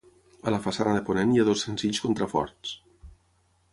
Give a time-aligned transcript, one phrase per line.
[0.47, 2.77] A la façana de ponent hi ha dos senzills contraforts.